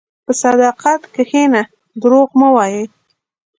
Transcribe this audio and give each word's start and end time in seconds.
په 0.25 0.31
صداقت 0.41 1.01
کښېنه، 1.13 1.61
دروغ 2.01 2.29
مه 2.39 2.47
وایې. 2.55 2.83